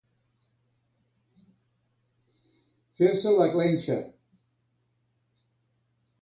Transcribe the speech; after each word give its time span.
Fer-se 3.01 3.35
la 3.41 3.47
clenxa. 3.57 3.99